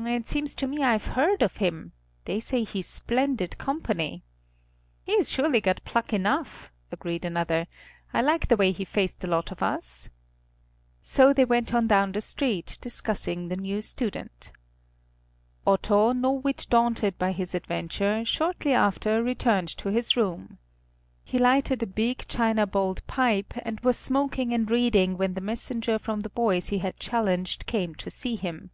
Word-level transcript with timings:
"It 0.00 0.26
seems 0.26 0.56
to 0.56 0.66
me 0.66 0.82
I've 0.82 1.04
heard 1.06 1.42
of 1.42 1.58
him. 1.58 1.92
They 2.24 2.40
say 2.40 2.64
he's 2.64 2.88
splendid 2.88 3.56
company." 3.56 4.24
"He's 5.04 5.30
surely 5.30 5.60
got 5.60 5.84
pluck 5.84 6.12
enough," 6.12 6.72
agreed 6.90 7.24
another. 7.24 7.68
"I 8.12 8.20
like 8.22 8.48
the 8.48 8.56
way 8.56 8.72
he 8.72 8.84
faced 8.84 9.20
the 9.20 9.28
lot 9.28 9.52
of 9.52 9.62
us." 9.62 10.10
So 11.00 11.32
they 11.32 11.44
went 11.44 11.72
on 11.72 11.86
down 11.86 12.10
the 12.10 12.20
street, 12.20 12.78
discussing 12.80 13.46
the 13.46 13.54
new 13.56 13.80
student. 13.80 14.50
Otto, 15.64 16.10
no 16.12 16.32
whit 16.32 16.66
daunted 16.68 17.16
by 17.16 17.30
his 17.30 17.54
adventure, 17.54 18.24
shortly 18.24 18.72
after 18.72 19.22
returned 19.22 19.68
to 19.76 19.90
his 19.92 20.16
room. 20.16 20.58
He 21.22 21.38
lighted 21.38 21.80
a 21.80 21.86
big 21.86 22.26
china 22.26 22.66
bowled 22.66 23.06
pipe, 23.06 23.54
and 23.62 23.78
was 23.82 23.96
smoking 23.96 24.52
and 24.52 24.68
reading 24.68 25.16
when 25.16 25.34
the 25.34 25.40
messenger 25.40 25.96
from 25.96 26.22
the 26.22 26.30
boys 26.30 26.70
he 26.70 26.78
had 26.78 26.98
challenged 26.98 27.66
came 27.66 27.94
to 27.94 28.10
see 28.10 28.34
him. 28.34 28.70